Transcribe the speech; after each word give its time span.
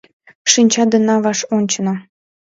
Шинча 0.51 0.83
денна 0.91 1.15
ваш 1.23 1.39
ончена 1.57 1.95